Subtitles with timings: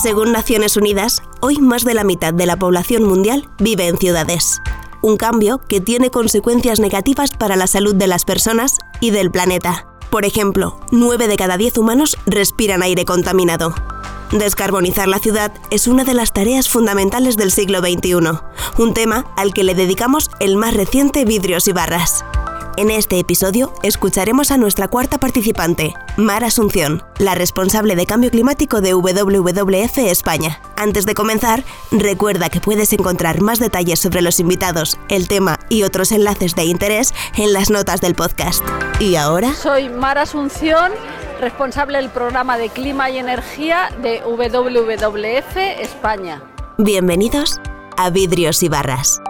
[0.00, 4.62] Según Naciones Unidas, hoy más de la mitad de la población mundial vive en ciudades.
[5.02, 9.86] Un cambio que tiene consecuencias negativas para la salud de las personas y del planeta.
[10.08, 13.74] Por ejemplo, 9 de cada 10 humanos respiran aire contaminado.
[14.32, 18.14] Descarbonizar la ciudad es una de las tareas fundamentales del siglo XXI,
[18.78, 22.24] un tema al que le dedicamos el más reciente Vidrios y Barras.
[22.76, 28.80] En este episodio escucharemos a nuestra cuarta participante, Mar Asunción, la responsable de cambio climático
[28.80, 30.60] de WWF España.
[30.76, 35.82] Antes de comenzar, recuerda que puedes encontrar más detalles sobre los invitados, el tema y
[35.82, 38.64] otros enlaces de interés en las notas del podcast.
[38.98, 39.52] Y ahora...
[39.54, 40.92] Soy Mar Asunción
[41.40, 46.42] responsable del programa de clima y energía de WWF España.
[46.78, 47.60] Bienvenidos
[47.96, 49.20] a Vidrios y Barras.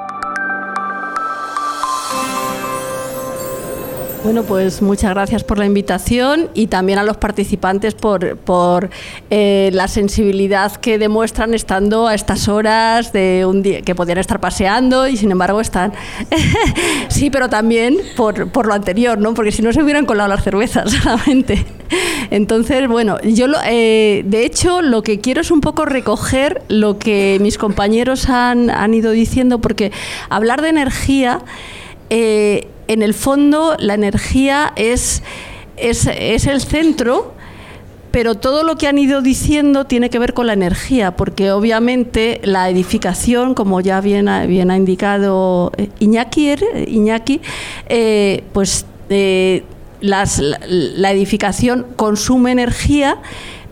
[4.23, 8.91] Bueno, pues muchas gracias por la invitación y también a los participantes por, por
[9.31, 14.39] eh, la sensibilidad que demuestran estando a estas horas de un día que podrían estar
[14.39, 15.95] paseando y sin embargo están.
[17.09, 19.33] sí, pero también por, por, lo anterior, ¿no?
[19.33, 21.65] Porque si no se hubieran colado las cervezas solamente.
[22.31, 27.39] Entonces, bueno, yo eh, de hecho lo que quiero es un poco recoger lo que
[27.41, 29.93] mis compañeros han, han ido diciendo, porque
[30.29, 31.41] hablar de energía.
[32.11, 35.23] Eh, en el fondo la energía es,
[35.77, 37.35] es, el centro,
[38.11, 42.41] pero todo lo que han ido diciendo tiene que ver con la energía, porque obviamente
[42.43, 46.57] la edificación, como ya bien ha, indicado eh, Iñaki,
[46.89, 47.41] Iñaki
[47.89, 49.63] eh, pues eh,
[50.01, 53.19] las, la edificación consume energía,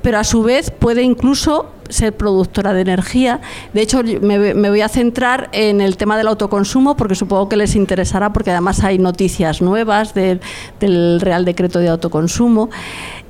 [0.03, 3.41] pero a su vez puede incluso ser productora de energía.
[3.73, 7.75] De hecho, me, voy a centrar en el tema del autoconsumo porque supongo que les
[7.75, 10.41] interesará porque además hay noticias nuevas del
[11.21, 12.71] Real Decreto de Autoconsumo.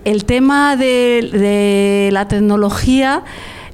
[0.04, 3.22] El tema de, la tecnología,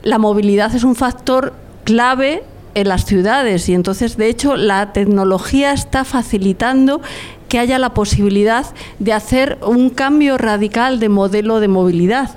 [0.03, 2.43] la movilidad es un factor clave
[2.75, 7.01] en las ciudades y entonces de hecho la tecnología está facilitando
[7.49, 8.67] que haya la posibilidad
[8.99, 12.37] de hacer un cambio radical de modelo de movilidad.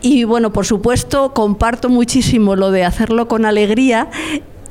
[0.00, 4.08] Y bueno, por supuesto, comparto muchísimo lo de hacerlo con alegría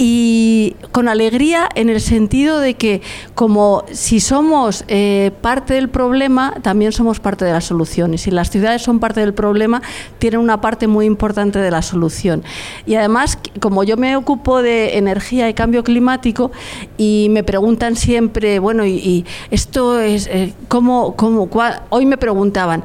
[0.03, 3.03] y con alegría en el sentido de que
[3.35, 8.15] como si somos eh, parte del problema, también somos parte de la solución.
[8.15, 9.83] Y si las ciudades son parte del problema,
[10.17, 12.43] tienen una parte muy importante de la solución.
[12.87, 16.51] Y además, como yo me ocupo de energía y cambio climático
[16.97, 21.47] y me preguntan siempre, bueno, y, esto es, eh, ¿cómo, cómo,
[21.91, 22.83] hoy me preguntaban,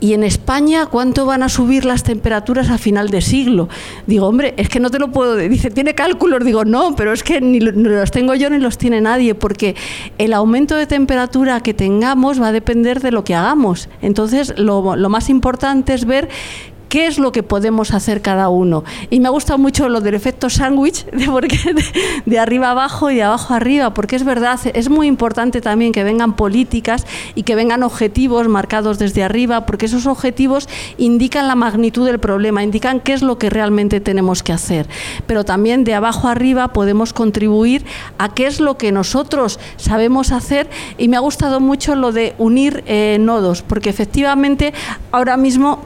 [0.00, 3.68] ¿Y en España cuánto van a subir las temperaturas a final de siglo?
[4.06, 5.36] Digo, hombre, es que no te lo puedo.
[5.36, 6.42] Dice, ¿tiene cálculos?
[6.42, 9.76] Digo, no, pero es que ni los tengo yo ni los tiene nadie, porque
[10.16, 13.90] el aumento de temperatura que tengamos va a depender de lo que hagamos.
[14.00, 16.30] Entonces, lo, lo más importante es ver
[16.90, 18.84] qué es lo que podemos hacer cada uno.
[19.08, 21.84] Y me ha gustado mucho lo del efecto sándwich, de, de,
[22.26, 26.04] de, arriba abajo y de abajo arriba, porque es verdad, es muy importante también que
[26.04, 30.68] vengan políticas y que vengan objetivos marcados desde arriba, porque esos objetivos
[30.98, 34.88] indican la magnitud del problema, indican qué es lo que realmente tenemos que hacer.
[35.26, 37.84] Pero también de abajo arriba podemos contribuir
[38.18, 40.68] a qué es lo que nosotros sabemos hacer
[40.98, 44.74] y me ha gustado mucho lo de unir eh, nodos, porque efectivamente
[45.12, 45.84] ahora mismo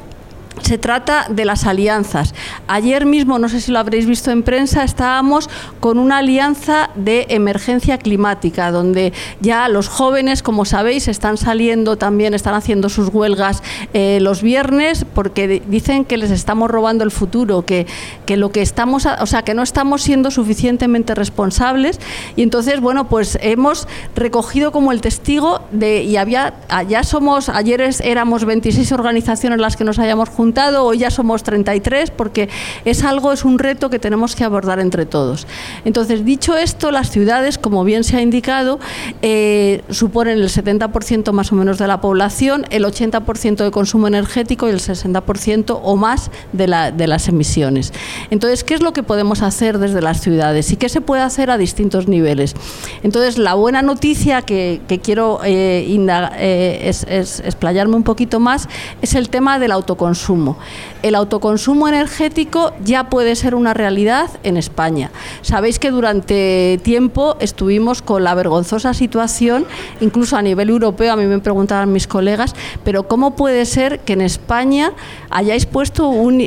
[0.62, 2.34] se trata de las alianzas.
[2.69, 5.50] Ayer mismo, no sé si lo habréis visto en prensa, estábamos
[5.81, 12.34] con una alianza de emergencia climática, donde ya los jóvenes, como sabéis, están saliendo también,
[12.34, 13.62] están haciendo sus huelgas
[13.93, 17.87] eh, los viernes, porque dicen que les estamos robando el futuro, que,
[18.25, 22.00] que lo que estamos, o sea, que no estamos siendo suficientemente responsables.
[22.37, 26.54] Y entonces, bueno, pues hemos recogido como el testigo de, y había,
[26.88, 30.44] ya somos, ayer éramos 26 organizaciones las que nos hayamos juntado
[30.81, 32.49] hoy ya somos 33 porque
[32.84, 35.47] es algo, es un reto que tenemos que abordar entre todos.
[35.84, 38.78] Entonces, dicho esto, las ciudades, como bien se ha indicado,
[39.22, 44.69] eh, suponen el 70% más o menos de la población, el 80% de consumo energético
[44.69, 47.93] y el 60% o más de, la, de las emisiones.
[48.31, 51.50] Entonces, ¿qué es lo que podemos hacer desde las ciudades y qué se puede hacer
[51.50, 52.55] a distintos niveles?
[53.02, 55.87] Entonces, la buena noticia que, quiero eh,
[56.38, 58.69] eh, es explayarme un poquito más
[59.02, 60.33] es el tema del autoconsumo.
[61.02, 65.10] El autoconsumo energético ya puede ser una realidad en España.
[65.42, 69.66] Sabéis que durante tiempo estuvimos con la vergonzosa situación,
[70.00, 72.54] incluso a nivel europeo, a mí me preguntaban mis colegas,
[72.84, 74.92] pero ¿cómo puede ser que en España
[75.31, 76.40] hayáis puesto un,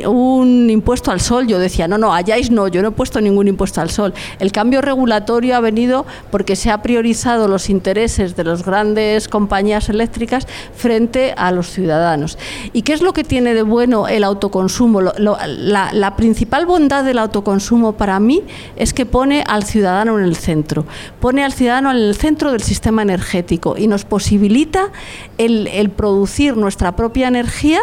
[0.68, 1.46] impuesto al sol?
[1.46, 4.12] Yo decía, no, no, hayáis no, yo no he puesto ningún impuesto al sol.
[4.38, 9.88] El cambio regulatorio ha venido porque se ha priorizado los intereses de las grandes compañías
[9.88, 12.38] eléctricas frente a los ciudadanos.
[12.72, 13.77] ¿Y qué es lo que tiene de bueno?
[13.78, 15.00] Bueno el autoconsumo.
[15.00, 18.42] la, principal bondad del autoconsumo para mí
[18.74, 20.84] es que pone al ciudadano en el centro,
[21.20, 24.90] pone al ciudadano en el centro del sistema energético y nos posibilita
[25.36, 27.82] el, producir nuestra propia energía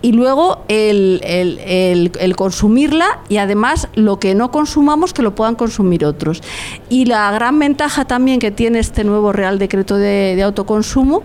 [0.00, 6.40] y luego el, consumirla y además lo que no consumamos que lo puedan consumir otros.
[6.88, 11.24] Y la gran ventaja también que tiene este nuevo Real Decreto de, de Autoconsumo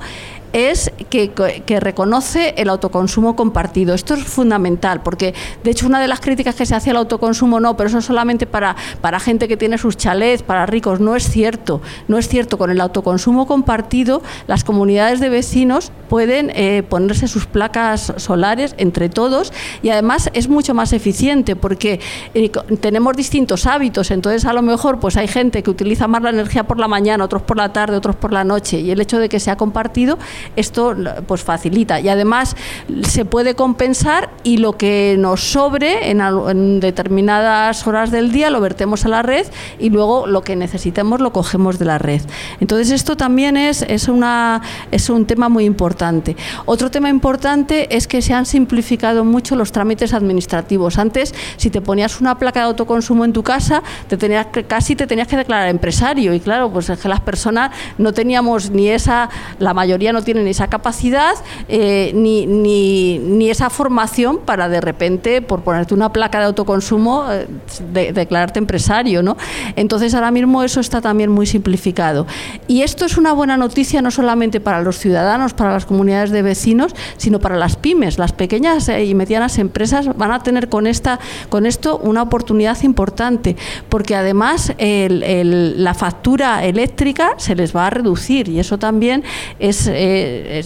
[0.53, 1.31] es que,
[1.79, 3.93] reconoce el autoconsumo compartido.
[3.93, 5.33] Esto es fundamental, porque
[5.63, 8.05] de hecho una de las críticas que se hace al autoconsumo, no, pero eso es
[8.05, 11.81] solamente para, para gente que tiene sus chalets, para ricos, no es cierto.
[12.07, 12.57] No es cierto.
[12.57, 19.09] Con el autoconsumo compartido, las comunidades de vecinos pueden eh, ponerse sus placas solares entre
[19.09, 19.51] todos
[19.81, 21.99] y además es mucho más eficiente porque
[22.33, 22.49] eh,
[22.79, 24.11] tenemos distintos hábitos.
[24.11, 27.23] Entonces, a lo mejor, pues hay gente que utiliza más la energía por la mañana,
[27.23, 30.17] otros por la tarde, otros por la noche, y el hecho de que sea compartido
[30.55, 30.95] esto
[31.27, 32.55] pues facilita y además
[33.03, 39.05] se puede compensar y lo que nos sobre en, determinadas horas del día lo vertemos
[39.05, 39.45] a la red
[39.79, 42.21] y luego lo que necesitemos lo cogemos de la red.
[42.59, 44.61] Entonces esto también es, es, una,
[44.91, 46.35] es un tema muy importante.
[46.65, 50.97] Otro tema importante es que se han simplificado mucho los trámites administrativos.
[50.97, 54.95] Antes, si te ponías una placa de autoconsumo en tu casa, te tenías que, casi
[54.95, 58.89] te tenías que declarar empresario y claro, pues es que las personas no teníamos ni
[58.89, 59.29] esa,
[59.59, 61.35] la mayoría no tienen esa capacidad
[61.69, 67.47] eh, ni, ni, esa formación para de repente, por ponerte una placa de autoconsumo, eh,
[68.11, 69.23] declararte empresario.
[69.23, 69.37] ¿no?
[69.77, 72.27] Entonces ahora mismo eso está también muy simplificado.
[72.67, 76.41] Y esto es una buena noticia no solamente para los ciudadanos, para las comunidades de
[76.41, 78.17] vecinos, sino para las pymes.
[78.17, 83.55] Las pequeñas y medianas empresas van a tener con, esta, con esto una oportunidad importante,
[83.87, 89.23] porque además la factura eléctrica se les va a reducir y eso también
[89.59, 89.87] es,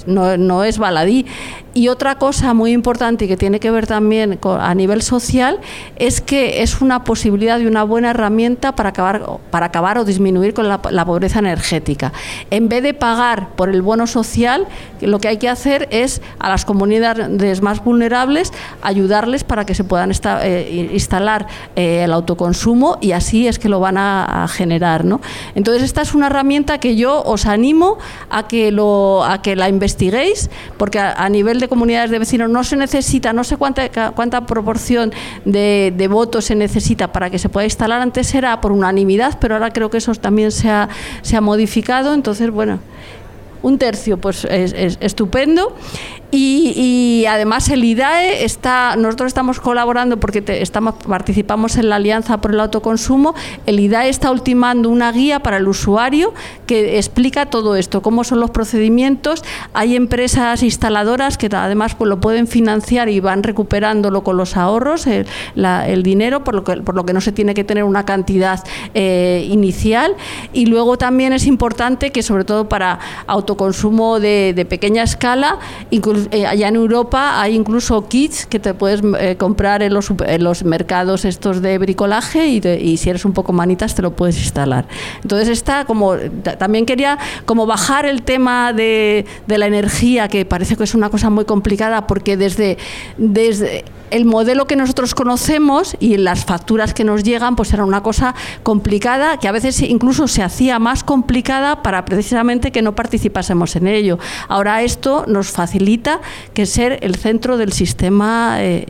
[0.06, 1.26] no, es baladí.
[1.74, 5.60] Y otra cosa muy importante y que tiene que ver también a nivel social
[5.96, 10.54] es que es una posibilidad y una buena herramienta para acabar, para acabar o disminuir
[10.54, 12.12] con la, pobreza energética.
[12.50, 14.68] En vez de pagar por el bono social,
[15.00, 18.52] lo que hay que hacer es a las comunidades más vulnerables
[18.82, 23.80] ayudarles para que se puedan eh, instalar eh, el autoconsumo y así es que lo
[23.80, 25.06] van a, generar.
[25.06, 25.22] ¿no?
[25.56, 27.98] Entonces esta es una herramienta que yo os animo
[28.30, 32.76] a que, lo, que la investiguéis, porque a, nivel de comunidades de vecinos no se
[32.76, 35.12] necesita, no sé cuánta, cuánta proporción
[35.46, 38.02] de, votos se necesita para que se pueda instalar.
[38.02, 40.90] Antes era por unanimidad, pero ahora creo que eso también se ha,
[41.22, 42.14] se ha modificado.
[42.14, 42.80] Entonces, bueno,
[43.62, 45.76] un tercio, pues es, estupendo.
[46.34, 52.52] Y, además el IDAE está, nosotros estamos colaborando porque estamos, participamos en la Alianza por
[52.52, 53.36] el Autoconsumo.
[53.66, 56.34] El IDAE está ultimando una guía para el usuario
[56.68, 59.44] que explica todo esto, cómo son los procedimientos.
[59.74, 65.08] Hay empresas instaladoras que además pues, lo pueden financiar y van recuperándolo con los ahorros,
[65.08, 68.64] el, dinero, por lo, que, por lo que no se tiene que tener una cantidad
[68.94, 70.16] eh, inicial.
[70.54, 76.21] Y luego también es importante que sobre todo para autoconsumo de, de pequeña escala, incluso
[76.32, 81.26] eh, allá en Europa hay incluso kits que te puedes eh, comprar en los, mercados
[81.26, 84.86] estos de bricolaje y, si eres un poco manitas te lo puedes instalar.
[85.22, 86.16] Entonces está como,
[86.58, 91.10] también quería como bajar el tema de, de la energía, que parece que es una
[91.10, 92.78] cosa muy complicada porque desde,
[93.18, 98.04] desde el modelo que nosotros conocemos y las facturas que nos llegan, pues era una
[98.04, 103.76] cosa complicada, que a veces incluso se hacía más complicada para precisamente que no participásemos
[103.76, 104.20] en ello.
[104.50, 106.11] Ahora esto nos facilita
[106.54, 108.86] que ser el centro del sistema eh,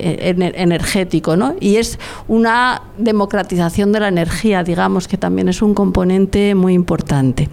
[0.56, 1.56] energético, ¿no?
[1.60, 7.50] Y es una democratización de la energía, digamos, que también es un componente muy importante.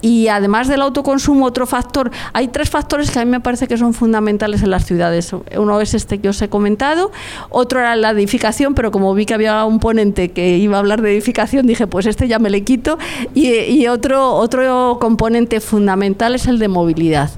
[0.00, 3.76] Y además del autoconsumo, otro factor, hay tres factores que a mí me parece que
[3.76, 5.32] son fundamentales en las ciudades.
[5.56, 7.10] Uno es este que os he comentado,
[7.50, 11.02] otro era la edificación, pero como vi que había un ponente que iba a hablar
[11.02, 12.98] de edificación, dije, pues este ya me le quito.
[13.34, 17.30] Y, otro, otro componente fundamental es el de movilidad.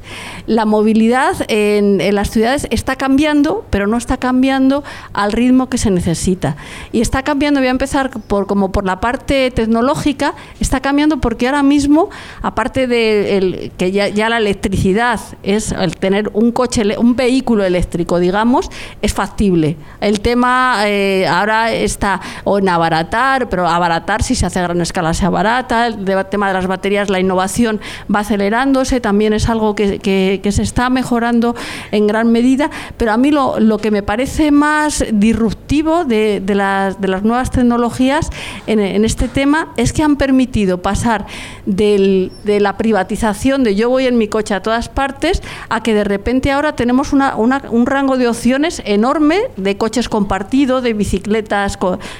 [0.50, 5.92] La movilidad en, las ciudades está cambiando, pero no está cambiando al ritmo que se
[5.92, 6.56] necesita.
[6.90, 11.46] Y está cambiando, voy a empezar por, como por la parte tecnológica, está cambiando porque
[11.46, 12.10] ahora mismo
[12.42, 18.72] aparte de que ya, la electricidad es el tener un coche, un vehículo eléctrico, digamos,
[19.02, 19.76] es factible.
[20.00, 24.80] El tema eh, ahora está o en abaratar, pero abaratar si se hace a gran
[24.80, 25.86] escala se abarata.
[25.86, 27.80] El tema de las baterías, la innovación
[28.12, 31.54] va acelerándose, también es algo que, se está mejorando
[31.90, 37.50] en gran medida, pero a mí lo, que me parece más disruptivo de, las, nuevas
[37.50, 38.30] tecnologías
[38.66, 41.26] en, este tema es que han permitido pasar
[41.66, 46.04] de la privatización de yo voy en mi coche a todas partes a que de
[46.04, 51.78] repente ahora tenemos un rango de opciones enorme de coches compartidos, de bicicletas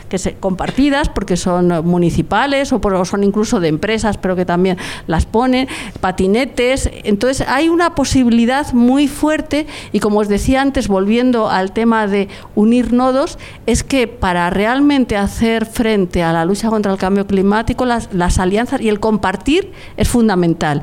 [0.08, 5.26] que compartidas porque son municipales o, o son incluso de empresas, pero que también las
[5.26, 5.68] ponen,
[6.00, 6.90] patinetes.
[7.04, 12.28] Entonces hay una posibilidad muy fuerte y como os decía antes, volviendo al tema de
[12.54, 17.84] unir nodos, es que para realmente hacer frente a la lucha contra el cambio climático,
[17.84, 20.80] las, alianzas y el compartir es fundamental.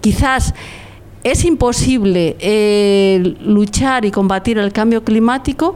[0.00, 0.54] Quizás
[1.24, 5.74] es imposible eh, luchar y combatir el cambio climático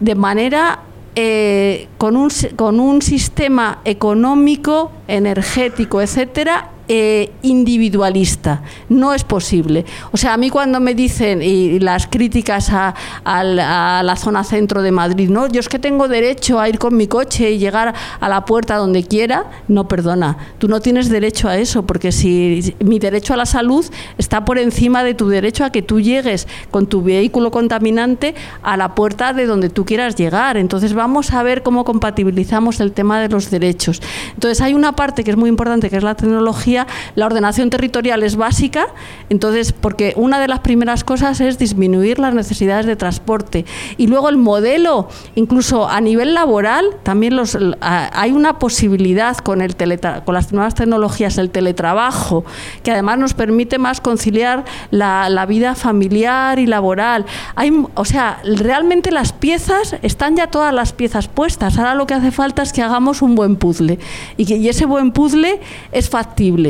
[0.00, 0.80] de manera
[1.14, 8.62] eh, con, un, con un sistema económico, energético, etcétera, eh, individualista.
[8.88, 9.84] No es posible.
[10.12, 14.92] O sea, a mí cuando me dicen y las críticas a, la zona centro de
[14.92, 18.28] Madrid, no, yo es que tengo derecho a ir con mi coche y llegar a
[18.28, 22.98] la puerta donde quiera, no, perdona, tú no tienes derecho a eso, porque si mi
[22.98, 23.84] derecho a la salud
[24.18, 28.76] está por encima de tu derecho a que tú llegues con tu vehículo contaminante a
[28.76, 30.56] la puerta de donde tú quieras llegar.
[30.56, 34.02] Entonces vamos a ver cómo compatibilizamos el tema de los derechos.
[34.34, 36.75] Entonces hay una parte que es muy importante, que es la tecnología,
[37.14, 38.88] la ordenación territorial es básica,
[39.30, 43.64] entonces, porque una de las primeras cosas es disminuir las necesidades de transporte.
[43.96, 49.76] Y luego el modelo, incluso a nivel laboral, también los, hay una posibilidad con, el
[49.76, 52.44] con las nuevas tecnologías, el teletrabajo,
[52.82, 57.24] que además nos permite más conciliar la, la vida familiar y laboral.
[57.54, 61.78] Hay, o sea, realmente las piezas, están ya todas las piezas puestas.
[61.78, 63.98] Ahora lo que hace falta es que hagamos un buen puzzle
[64.36, 65.60] y que y ese buen puzzle
[65.92, 66.65] es factible.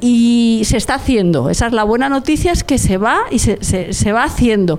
[0.00, 1.50] Y se está haciendo.
[1.50, 4.78] Esa es la buena noticia, es que se va y se, se, va haciendo.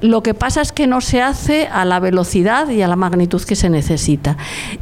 [0.00, 3.42] Lo que pasa es que no se hace a la velocidad y a la magnitud
[3.42, 4.36] que se necesita.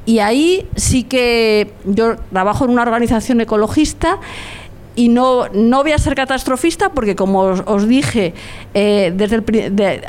[0.07, 4.21] Y ahí sí que yo trabajo en una organización ecologista
[4.97, 8.35] y no, no voy a ser catastrofista porque, como os, dije,
[8.75, 9.45] eh, desde el,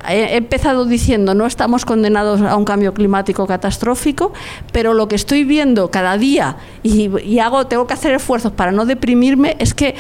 [0.07, 4.33] he empezado diciendo no estamos condenados a un cambio climático catastrófico,
[4.71, 8.71] pero lo que estoy viendo cada día y, y hago, tengo que hacer esfuerzos para
[8.71, 9.95] no deprimirme es que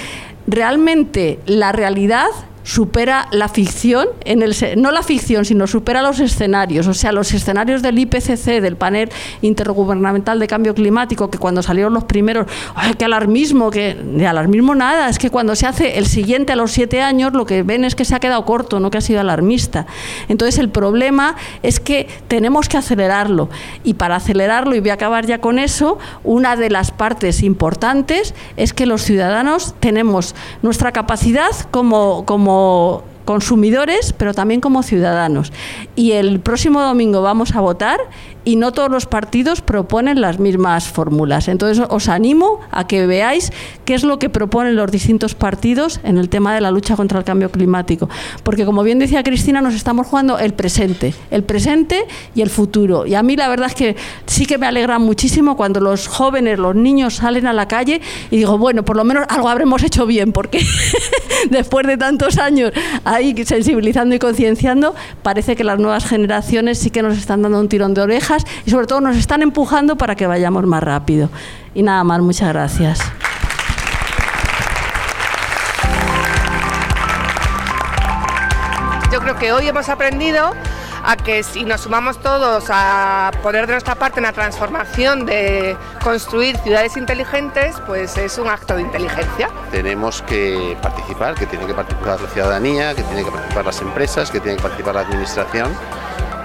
[0.47, 2.27] realmente la realidad
[2.65, 7.31] supera la ficción, en el, no la ficción, sino supera los escenarios, o sea, los
[7.31, 12.95] escenarios del IPCC, del panel intergubernamental de cambio climático, que cuando salieron los primeros, ¡ay,
[12.95, 13.69] qué alarmismo!
[13.69, 17.33] Que, de alarmismo nada, es que cuando se hace el siguiente a los siete años,
[17.33, 19.85] lo que ven es que se ha quedado corto, no que ha sido alarmista.
[20.27, 23.47] Entonces, el problema es que tenemos que acelerarlo,
[23.83, 28.33] y para acelerarlo, y voy a acabar ya con eso, una de las partes importantes
[28.57, 32.54] es que los ciudadanos tenemos nuestra capacidad como, como
[33.25, 35.51] consumidores, pero también como ciudadanos.
[35.95, 37.99] Y el próximo domingo vamos a votar
[38.45, 41.47] y no todos los partidos proponen las mismas fórmulas.
[41.47, 43.51] Entonces os animo a que veáis
[43.83, 47.19] qué es lo que proponen los distintos partidos en el tema de la lucha contra
[47.19, 48.07] el cambio climático.
[48.43, 53.05] Porque como bien decía Cristina, nos estamos jugando el presente, el presente y el futuro.
[53.05, 53.95] Y a mí la verdad es que
[54.27, 57.99] sí que me alegra muchísimo cuando los jóvenes, los niños salen a la calle
[58.29, 60.63] y digo, bueno, por lo menos algo habremos hecho bien, porque
[61.49, 62.71] después de tantos años
[63.03, 67.69] ahí sensibilizando y concienciando, parece que las nuevas generaciones sí que nos están dando un
[67.69, 68.01] tirón de
[68.35, 71.29] orejas y sobre todo nos están empujando para que vayamos más rápido.
[71.73, 72.99] Y nada más, muchas gracias.
[79.11, 80.51] Yo creo que hoy hemos aprendido
[81.07, 85.77] a que si nos sumamos todos a poner de nuestra parte en la transformación de
[86.03, 89.49] construir ciudades inteligentes, pues es un acto de inteligencia.
[89.71, 94.31] Tenemos que participar, que tiene que participar la ciudadanía, que tiene que participar las empresas,
[94.31, 95.71] que tiene que participar la administración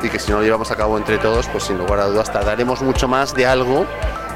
[0.02, 2.32] y que si no lo llevamos a cabo entre todos, pues sin lugar a dudas
[2.32, 3.86] tardaremos mucho más de algo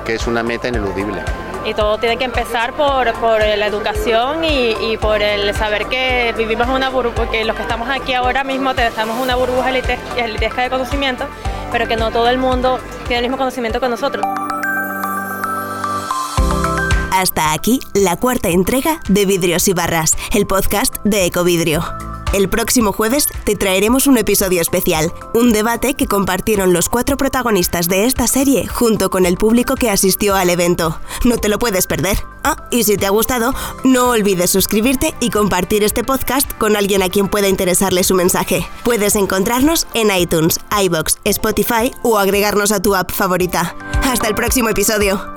[0.05, 1.23] que es una meta ineludible.
[1.65, 6.69] Y todo tiene que empezar por, por la educación y, por el saber que vivimos
[6.69, 10.71] en una burbuja, que los que estamos aquí ahora mismo en una burbuja elitesca de
[10.71, 11.25] conocimiento,
[11.73, 14.25] pero que no todo el mundo tiene el mismo conocimiento que nosotros.
[17.13, 22.04] Hasta aquí la cuarta entrega de Vidrios y Barras, el podcast de Ecovidrio.
[22.35, 27.87] El próximo jueves te traeremos un episodio especial, un debate que compartieron los cuatro protagonistas
[27.87, 30.99] de esta serie junto con el público que asistió al evento.
[31.25, 32.19] No te lo puedes perder.
[32.43, 37.05] Ah, y si te ha gustado, no olvides suscribirte y compartir este podcast con alguien
[37.05, 38.67] a quien pueda interesarle su mensaje.
[38.83, 43.77] Puedes encontrarnos en iTunes, iBox, Spotify o agregarnos a tu app favorita.
[44.03, 45.34] Hasta el próximo episodio.